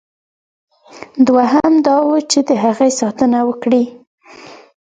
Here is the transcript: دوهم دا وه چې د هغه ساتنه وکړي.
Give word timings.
دوهم 1.27 1.73
دا 1.87 1.97
وه 2.07 2.19
چې 2.31 2.39
د 2.47 2.49
هغه 2.63 2.87
ساتنه 2.99 3.39
وکړي. 3.49 3.83